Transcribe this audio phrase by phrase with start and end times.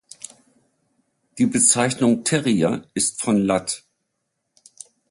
[1.37, 3.83] Die Bezeichnung Terrier ist von lat.